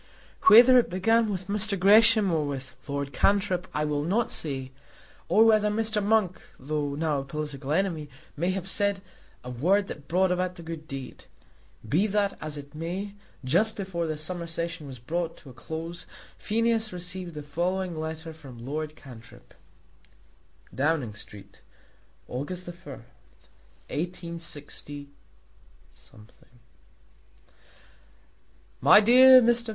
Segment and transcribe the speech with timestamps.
[0.47, 1.77] Whether it began with Mr.
[1.79, 4.71] Gresham or with Lord Cantrip, I will not say;
[5.29, 6.03] or whether Mr.
[6.03, 9.03] Monk, though now a political enemy, may have said
[9.43, 11.25] a word that brought about the good deed.
[11.87, 13.13] Be that as it may,
[13.45, 18.33] just before the summer session was brought to a close Phineas received the following letter
[18.33, 19.53] from Lord Cantrip:
[20.73, 21.61] Downing Street,
[22.27, 23.03] August 4,
[23.87, 24.85] 186.
[28.81, 29.69] MY DEAR MR.